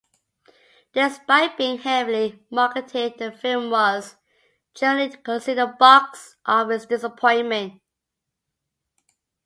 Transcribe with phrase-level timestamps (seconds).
[0.93, 4.15] Despite being heavily marketed, the film was
[4.73, 7.79] generally considered a box office disappointment.